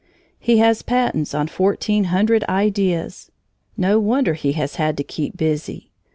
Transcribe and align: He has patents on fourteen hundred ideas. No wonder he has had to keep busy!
He 0.39 0.57
has 0.57 0.81
patents 0.81 1.31
on 1.35 1.45
fourteen 1.45 2.05
hundred 2.05 2.43
ideas. 2.49 3.31
No 3.77 3.99
wonder 3.99 4.33
he 4.33 4.53
has 4.53 4.77
had 4.77 4.97
to 4.97 5.03
keep 5.03 5.37
busy! 5.37 5.91